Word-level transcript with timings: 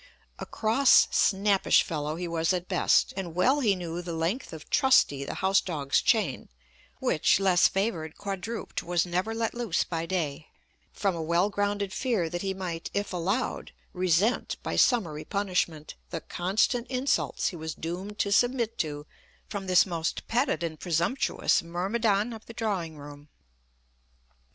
A 0.39 0.47
cross, 0.47 1.07
snappish 1.11 1.83
fellow 1.83 2.15
he 2.15 2.27
was 2.27 2.53
at 2.53 2.67
best, 2.67 3.13
and 3.15 3.35
well 3.35 3.59
he 3.59 3.75
knew 3.75 4.01
the 4.01 4.13
length 4.15 4.51
of 4.51 4.67
Trusty 4.71 5.23
the 5.25 5.35
house 5.35 5.61
dog's 5.61 6.01
chain, 6.01 6.49
which 6.99 7.39
less 7.39 7.67
favoured 7.67 8.17
quadruped 8.17 8.81
was 8.81 9.05
never 9.05 9.35
let 9.35 9.53
loose 9.53 9.83
by 9.83 10.07
day, 10.07 10.47
from 10.91 11.15
a 11.15 11.21
well 11.21 11.51
grounded 11.51 11.93
fear 11.93 12.31
that 12.31 12.41
he 12.41 12.51
might, 12.51 12.89
if 12.95 13.13
allowed, 13.13 13.73
resent, 13.93 14.57
by 14.63 14.75
summary 14.75 15.23
punishment, 15.23 15.93
the 16.09 16.21
constant 16.21 16.87
insults 16.87 17.49
he 17.49 17.55
was 17.55 17.75
doomed 17.75 18.17
to 18.17 18.31
submit 18.31 18.79
to 18.79 19.05
from 19.47 19.67
this 19.67 19.85
most 19.85 20.27
petted 20.27 20.63
and 20.63 20.79
presumptuous 20.79 21.61
myrmidon 21.61 22.33
of 22.33 22.47
the 22.47 22.53
drawing 22.53 22.97
room. 22.97 23.29